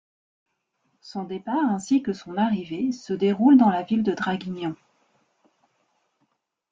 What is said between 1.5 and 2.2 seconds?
ainsi que